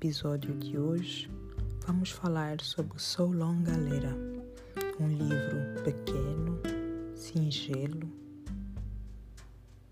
[0.00, 1.28] Episódio de hoje,
[1.84, 4.16] vamos falar sobre So Long Galera,
[5.00, 6.60] um livro pequeno,
[7.16, 8.08] singelo,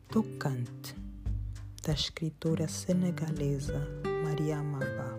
[0.09, 0.95] tocante,
[1.85, 3.85] da escritora senegalesa
[4.23, 5.19] Maria Maba.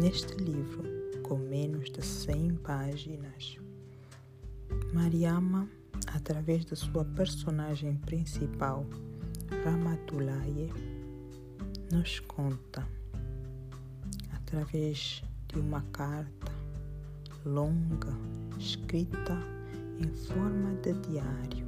[0.00, 0.84] Neste livro,
[1.22, 3.58] com menos de 100 páginas,
[4.94, 5.68] Mariama,
[6.06, 8.86] através da sua personagem principal,
[9.62, 10.70] Ramatulaye,
[11.90, 12.88] nos conta,
[14.52, 16.52] através de uma carta
[17.46, 18.14] longa,
[18.58, 19.38] escrita
[19.98, 21.66] em forma de diário,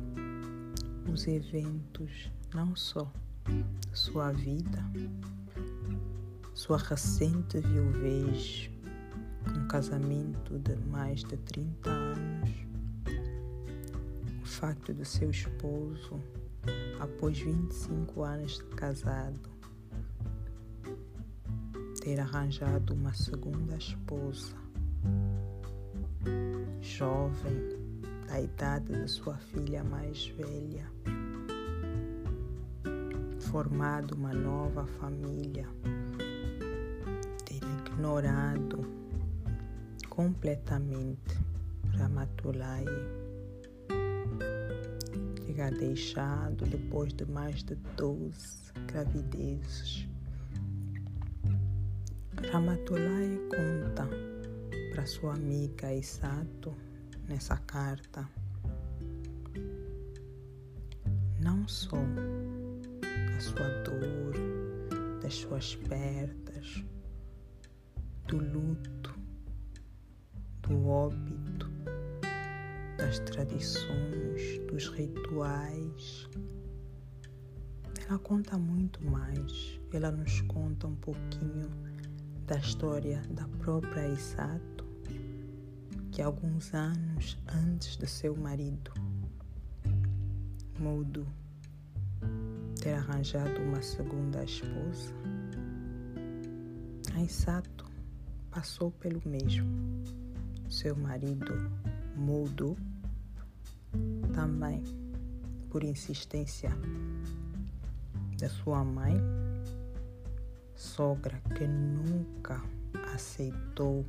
[1.10, 3.10] os eventos não só
[3.46, 4.84] de sua vida,
[6.52, 8.70] sua recente viuvez,
[9.56, 12.50] um casamento de mais de 30 anos,
[14.42, 16.20] o facto de seu esposo,
[17.00, 19.53] após 25 anos de casado,
[22.04, 24.54] ter arranjado uma segunda esposa,
[26.82, 27.78] jovem,
[28.28, 30.86] da idade de sua filha mais velha,
[33.40, 35.66] formado uma nova família,
[37.46, 38.80] ter ignorado
[40.10, 41.38] completamente
[41.96, 42.84] Ramatulai,
[45.46, 50.13] ter deixado depois de mais de 12 gravidezes
[52.52, 54.08] Ramatulai conta
[54.92, 56.74] para sua amiga Isato
[57.28, 58.28] nessa carta
[61.40, 61.98] não só
[63.32, 64.34] da sua dor,
[65.20, 66.84] das suas perdas,
[68.28, 69.18] do luto,
[70.62, 71.70] do óbito,
[72.96, 76.28] das tradições, dos rituais.
[78.08, 79.80] Ela conta muito mais.
[79.92, 81.68] Ela nos conta um pouquinho
[82.46, 84.84] da história da própria Isato,
[86.12, 88.92] que alguns anos antes de seu marido,
[90.78, 91.26] Mudo,
[92.82, 95.14] ter arranjado uma segunda esposa,
[97.14, 97.86] a Isato
[98.50, 99.66] passou pelo mesmo.
[100.68, 101.70] Seu marido,
[102.14, 102.76] Mudo,
[104.34, 104.82] também,
[105.70, 106.70] por insistência
[108.38, 109.14] da sua mãe,
[110.76, 112.62] sogra que nunca
[113.14, 114.04] aceitou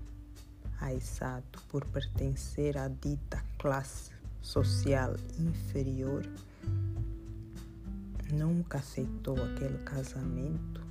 [0.79, 4.11] a Isato por pertencer à dita classe
[4.41, 6.23] social inferior,
[8.31, 10.81] nunca aceitou aquele casamento,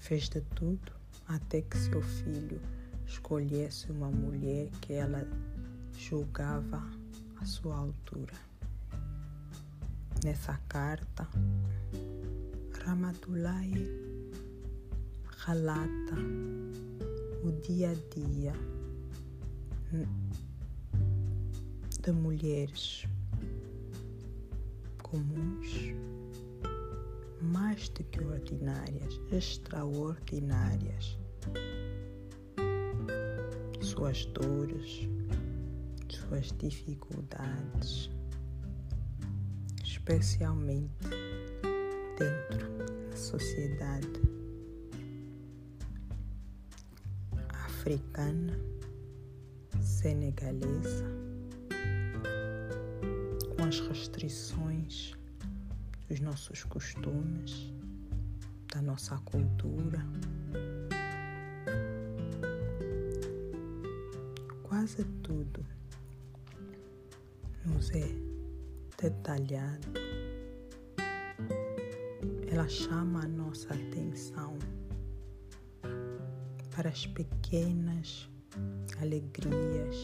[0.00, 0.92] fez de tudo
[1.28, 2.60] até que seu filho
[3.06, 5.26] escolhesse uma mulher que ela
[5.96, 6.82] julgava
[7.40, 8.34] à sua altura.
[10.24, 11.28] Nessa carta,
[12.84, 14.11] Ramatulai
[15.46, 16.14] relata
[17.42, 18.52] o dia a dia
[22.00, 23.04] de mulheres
[25.02, 25.94] comuns,
[27.40, 31.18] mais do que ordinárias, extraordinárias.
[33.80, 35.08] Suas dores,
[36.08, 38.10] suas dificuldades,
[39.84, 41.08] especialmente
[42.16, 44.41] dentro da sociedade
[47.82, 48.56] africana,
[49.80, 51.04] senegalesa,
[53.56, 55.14] com as restrições
[56.08, 57.72] dos nossos costumes,
[58.72, 59.98] da nossa cultura.
[64.62, 65.66] Quase tudo
[67.66, 68.08] nos é
[68.96, 69.88] detalhado.
[72.48, 74.56] Ela chama a nossa atenção
[76.74, 78.28] para as pequenas
[79.00, 80.02] alegrias,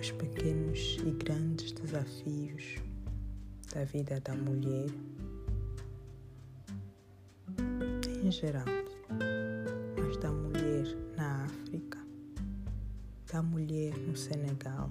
[0.00, 2.76] os pequenos e grandes desafios
[3.74, 4.88] da vida da mulher
[8.22, 8.64] em geral,
[9.98, 11.98] mas da mulher na África,
[13.30, 14.90] da mulher no Senegal,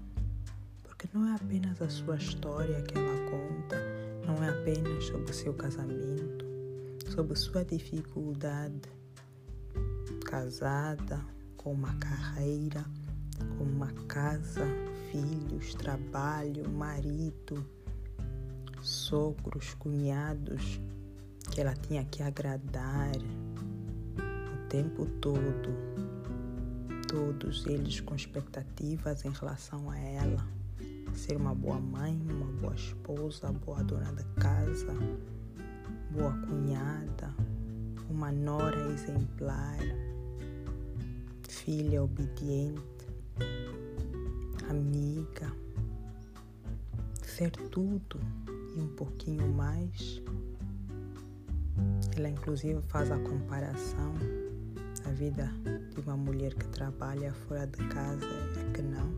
[0.83, 3.77] porque não é apenas a sua história que ela conta,
[4.25, 6.45] não é apenas sobre o seu casamento,
[7.11, 8.96] sobre sua dificuldade
[10.27, 11.23] casada,
[11.55, 12.85] com uma carreira,
[13.57, 14.65] com uma casa,
[15.09, 17.65] filhos, trabalho, marido,
[18.81, 20.81] sogros, cunhados
[21.49, 25.69] que ela tinha que agradar o tempo todo,
[27.07, 30.45] todos eles com expectativas em relação a ela,
[31.15, 34.93] ser uma boa mãe, uma boa esposa, boa dona da casa,
[36.11, 37.33] boa cunhada,
[38.09, 39.79] uma nora exemplar,
[41.67, 43.09] filha obediente,
[44.69, 45.51] amiga,
[47.21, 48.21] ser tudo
[48.73, 50.23] e um pouquinho mais.
[52.15, 54.13] Ela inclusive faz a comparação
[55.03, 55.51] da vida
[55.93, 59.13] de uma mulher que trabalha fora de casa é que não.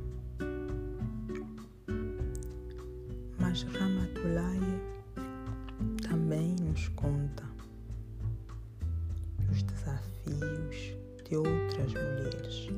[3.40, 4.60] Mas Ramatulai
[6.02, 7.44] também nos conta
[9.52, 10.98] os desafios
[11.30, 11.38] de
[11.80, 12.70] outras mulheres,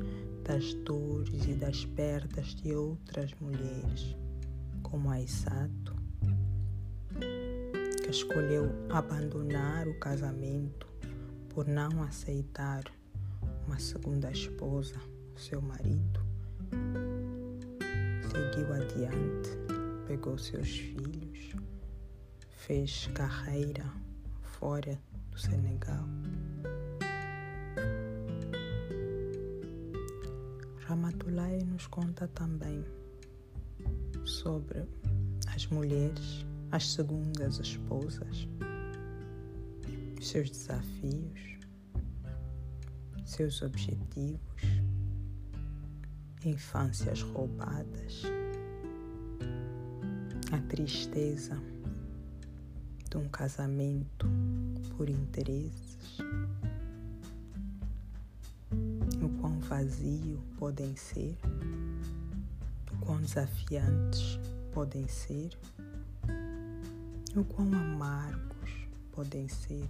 [0.44, 4.16] das dores e das perdas de outras mulheres,
[4.82, 5.96] como a Isato,
[8.02, 10.86] que escolheu abandonar o casamento
[11.48, 12.84] por não aceitar
[13.66, 14.96] uma segunda esposa,
[15.36, 16.20] seu marido.
[18.30, 19.50] Seguiu adiante,
[20.06, 21.54] pegou seus filhos,
[22.50, 23.84] fez carreira
[24.42, 24.98] fora
[25.30, 26.06] do Senegal.
[30.92, 32.84] Ramatulai nos conta também
[34.26, 34.86] sobre
[35.46, 38.46] as mulheres, as segundas esposas,
[40.20, 41.58] seus desafios,
[43.24, 44.38] seus objetivos,
[46.44, 48.24] infâncias roubadas,
[50.52, 51.58] a tristeza
[53.08, 54.28] de um casamento
[54.98, 56.18] por interesses,
[59.42, 61.36] quão vazio podem ser,
[62.92, 64.38] o quão desafiantes
[64.72, 65.58] podem ser,
[67.34, 68.70] o quão amargos
[69.10, 69.88] podem ser.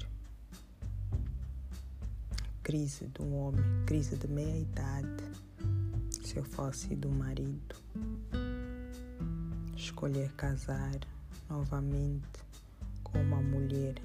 [2.62, 5.22] Crise de um homem, crise de meia idade,
[6.24, 7.76] se eu fosse do marido,
[9.76, 10.98] escolher casar
[11.50, 12.40] novamente
[13.04, 13.96] com uma mulher,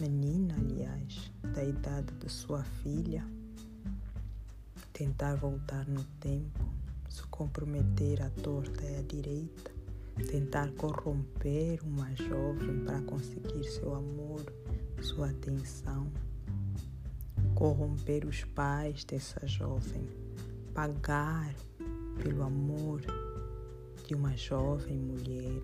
[0.00, 3.22] menina, aliás, da idade de sua filha,
[4.96, 6.64] tentar voltar no tempo,
[7.10, 9.70] se comprometer à torta e à direita,
[10.30, 14.42] tentar corromper uma jovem para conseguir seu amor,
[15.02, 16.10] sua atenção
[17.54, 20.08] corromper os pais dessa jovem,
[20.72, 21.54] pagar
[22.22, 23.02] pelo amor
[24.06, 25.62] de uma jovem mulher,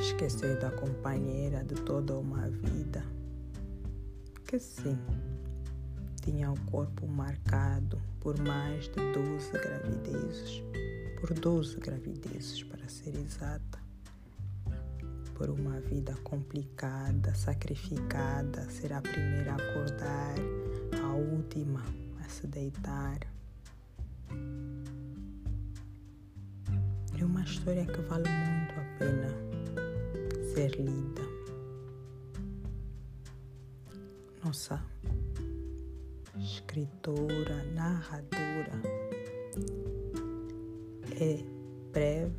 [0.00, 3.04] esquecer da companheira de toda uma vida,
[4.46, 4.98] que sim,
[6.26, 10.62] tinha o corpo marcado por mais de 12 gravidezes,
[11.20, 13.78] por 12 gravidezes para ser exata
[15.36, 20.34] por uma vida complicada, sacrificada, ser a primeira a acordar,
[21.00, 21.84] a última
[22.24, 23.20] a se deitar.
[27.16, 29.28] É uma história que vale muito a pena
[30.54, 31.22] ser lida.
[34.42, 34.82] Nossa
[36.46, 38.70] escritora, narradora
[41.20, 41.42] é
[41.92, 42.36] breve,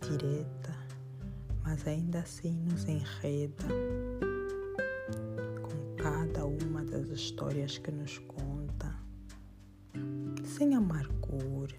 [0.00, 0.74] direta,
[1.62, 3.64] mas ainda assim nos enreda
[5.62, 8.96] com cada uma das histórias que nos conta,
[10.44, 11.76] sem amargura,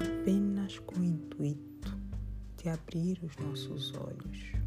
[0.00, 1.96] apenas com o intuito
[2.56, 4.63] de abrir os nossos olhos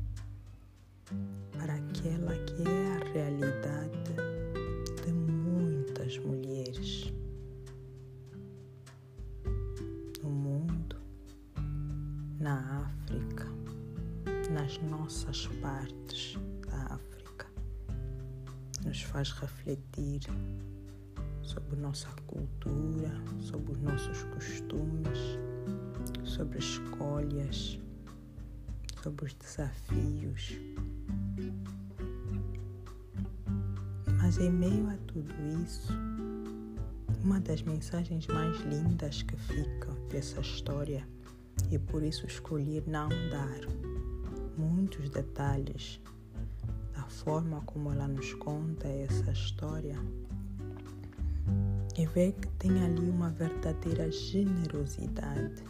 [12.47, 13.45] na África,
[14.51, 17.45] nas nossas partes da África,
[18.85, 20.21] nos faz refletir
[21.41, 23.11] sobre nossa cultura,
[23.41, 25.19] sobre os nossos costumes,
[26.23, 27.77] sobre escolhas,
[29.03, 30.57] sobre os desafios.
[34.21, 35.33] Mas em meio a tudo
[35.65, 35.91] isso,
[37.25, 41.05] uma das mensagens mais lindas que ficam dessa história
[41.71, 43.59] e por isso escolhi não dar
[44.57, 45.99] muitos detalhes
[46.95, 49.97] da forma como ela nos conta essa história
[51.97, 55.63] e ver que tem ali uma verdadeira generosidade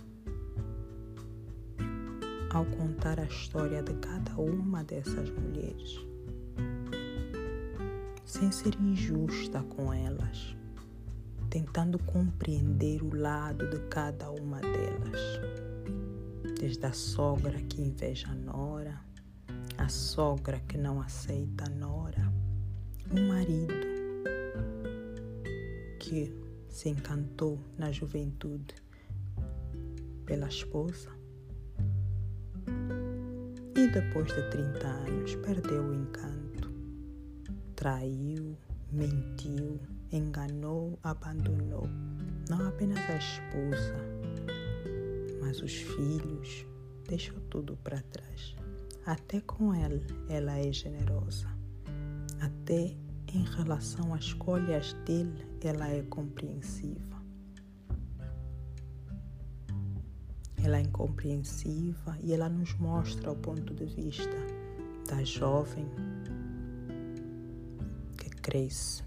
[2.50, 6.00] ao contar a história de cada uma dessas mulheres,
[8.25, 10.56] sem ser injusta com elas,
[11.50, 15.57] tentando compreender o lado de cada uma delas
[16.60, 19.00] desde a sogra que inveja a nora,
[19.78, 22.32] a sogra que não aceita a nora,
[23.12, 23.74] o marido
[26.00, 26.34] que
[26.70, 28.76] se encantou na juventude
[30.26, 31.10] pela esposa
[33.76, 36.72] e depois de 30 anos perdeu o encanto.
[37.76, 38.58] Traiu,
[38.92, 39.80] mentiu,
[40.12, 41.88] enganou, abandonou
[42.50, 43.94] não apenas a esposa,
[45.48, 46.66] mas os filhos,
[47.08, 48.54] deixou tudo para trás.
[49.06, 51.48] Até com ele, ela é generosa.
[52.42, 52.98] Até
[53.34, 57.24] em relação às escolhas dele, ela é compreensiva.
[60.62, 64.36] Ela é incompreensiva e ela nos mostra o ponto de vista
[65.08, 65.88] da jovem
[68.18, 69.01] que cresce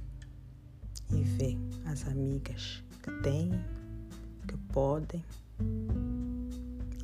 [1.13, 3.51] e vê as amigas que têm,
[4.49, 5.23] que podem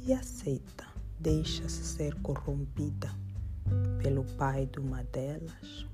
[0.07, 0.87] e aceita,
[1.19, 3.11] deixa-se ser corrompida
[4.01, 5.85] pelo pai de uma delas.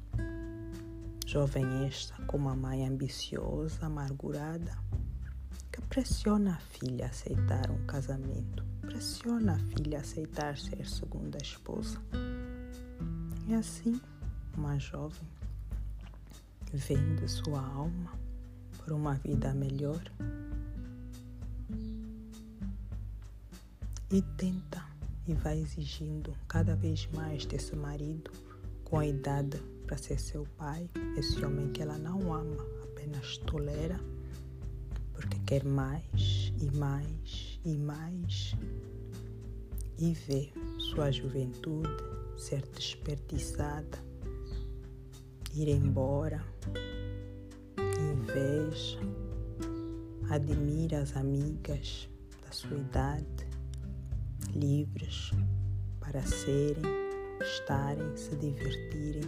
[1.27, 4.77] Jovem esta com uma mãe ambiciosa, amargurada,
[5.73, 11.39] que pressiona a filha a aceitar um casamento, pressiona a filha a aceitar ser segunda
[11.39, 11.99] esposa.
[13.49, 13.99] E assim,
[14.55, 15.27] uma jovem
[16.71, 18.13] vende sua alma
[18.77, 20.03] por uma vida melhor
[24.13, 24.85] e tenta
[25.27, 28.31] e vai exigindo cada vez mais desse marido
[28.85, 33.99] com a idade para ser seu pai, esse homem que ela não ama, apenas tolera,
[35.15, 38.55] porque quer mais e mais e mais.
[39.99, 41.89] E vê sua juventude
[42.37, 43.99] ser desperdiçada,
[45.55, 46.45] ir embora
[48.13, 48.99] inveja,
[50.29, 52.11] admira as amigas
[52.45, 53.42] da sua idade,
[54.55, 55.31] livres
[56.01, 56.85] para serem,
[57.41, 59.23] estarem, se divertirem,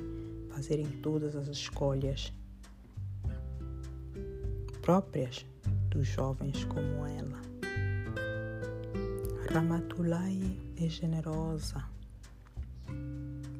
[0.51, 2.33] fazerem todas as escolhas
[4.83, 5.47] próprias
[5.89, 7.41] dos jovens como ela.
[9.51, 10.41] Ramatulai
[10.77, 11.85] é generosa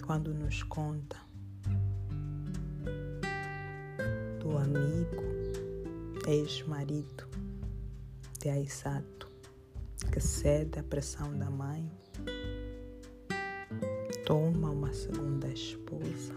[0.05, 1.17] quando nos conta
[4.41, 5.23] do amigo,
[6.27, 7.27] ex-marido
[8.39, 9.24] de Aisato,
[10.11, 11.91] que cede à pressão da mãe,
[14.25, 16.35] toma uma segunda esposa.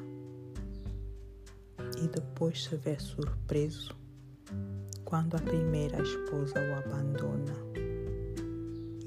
[2.01, 3.95] E depois se vê surpreso
[5.05, 7.55] quando a primeira esposa o abandona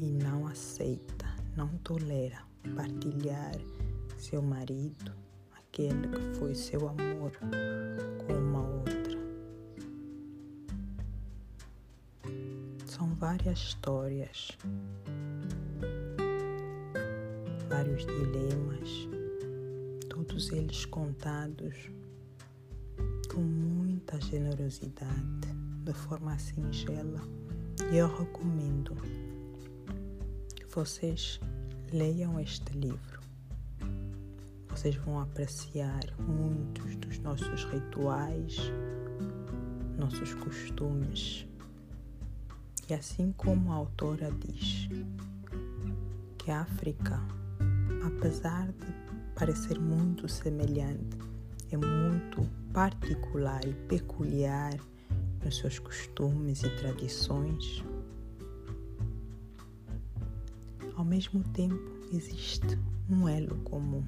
[0.01, 1.27] e não aceita,
[1.57, 2.43] não tolera
[2.75, 3.55] partilhar
[4.17, 5.13] seu marido,
[5.59, 7.33] aquele que foi seu amor,
[8.27, 8.40] com
[13.21, 14.49] várias histórias,
[17.69, 19.09] vários dilemas,
[20.09, 21.77] todos eles contados
[23.33, 27.21] com muita generosidade, de forma singela.
[27.93, 28.97] E eu recomendo
[30.57, 31.39] que vocês
[31.93, 33.21] leiam este livro
[34.71, 38.57] vocês vão apreciar muitos dos nossos rituais,
[39.99, 41.50] nossos costumes.
[42.91, 44.89] E assim como a autora diz
[46.37, 47.23] que a África,
[48.05, 51.17] apesar de parecer muito semelhante,
[51.71, 54.75] é muito particular e peculiar
[55.45, 57.85] nos seus costumes e tradições,
[60.97, 62.77] ao mesmo tempo existe
[63.09, 64.05] um elo comum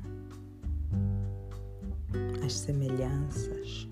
[2.44, 3.86] as semelhanças.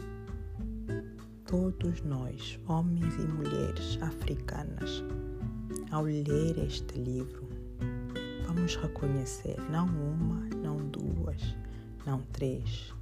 [1.51, 5.03] Todos nós, homens e mulheres africanas,
[5.91, 7.49] ao ler este livro,
[8.47, 11.43] vamos reconhecer não uma, não duas,
[12.07, 12.95] não três,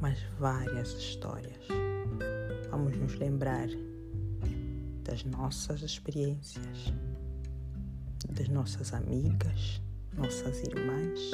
[0.00, 1.58] mas várias histórias.
[2.70, 3.66] Vamos nos lembrar
[5.02, 6.92] das nossas experiências,
[8.30, 9.82] das nossas amigas,
[10.16, 11.32] nossas irmãs,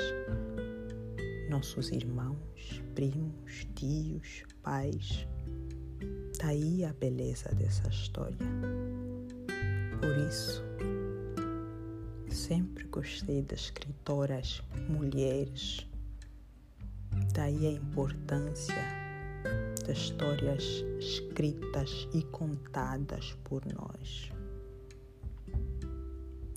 [1.50, 5.26] nossos irmãos, primos, tios, pais.
[6.38, 8.36] Daí tá a beleza dessa história.
[10.00, 10.62] Por isso,
[12.30, 15.86] sempre gostei das escritoras mulheres.
[17.34, 18.82] Daí a importância
[19.86, 24.30] das histórias escritas e contadas por nós.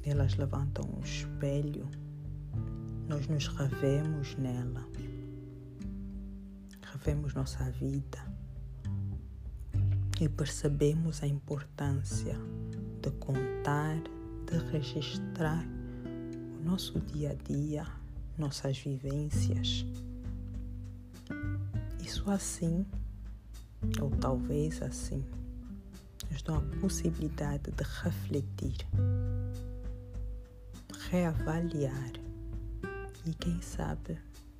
[0.05, 1.89] Elas levantam um espelho
[3.07, 4.87] nós nos revemos nela,
[6.81, 8.42] revemos nossa vida
[10.19, 12.37] e percebemos a importância
[13.01, 13.97] de contar,
[14.45, 15.65] de registrar
[16.59, 17.85] o nosso dia a dia,
[18.37, 19.85] nossas vivências.
[21.99, 22.85] Isso assim,
[24.01, 25.23] ou talvez assim,
[26.31, 28.87] nos dá a possibilidade de refletir,
[31.09, 32.11] reavaliar
[33.25, 34.17] e, quem sabe,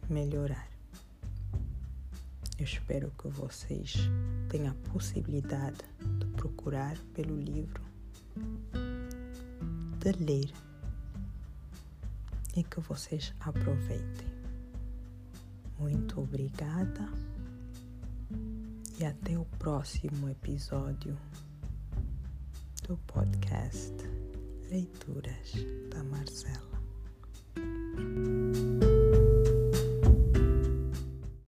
[0.09, 0.72] melhorar.
[2.63, 3.93] Eu espero que vocês
[4.47, 5.79] tenham a possibilidade
[6.17, 7.83] de procurar pelo livro,
[9.99, 10.49] de ler
[12.55, 14.29] e que vocês aproveitem.
[15.77, 17.09] Muito obrigada
[18.97, 21.17] e até o próximo episódio
[22.87, 23.93] do podcast
[24.69, 25.51] Leituras
[25.89, 26.72] da Marcela.